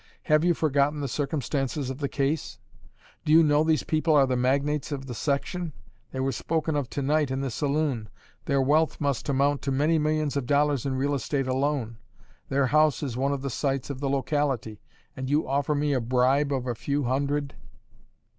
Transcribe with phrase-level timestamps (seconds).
[0.23, 2.57] "Have you forgotten the circumstances of the case?
[3.23, 5.73] Do you know these people are the magnates of the section?
[6.09, 8.09] They were spoken of to night in the saloon;
[8.45, 11.97] their wealth must amount to many millions of dollars in real estate alone;
[12.49, 14.81] their house is one of the sights of the locality,
[15.15, 17.53] and you offer me a bribe of a few hundred!"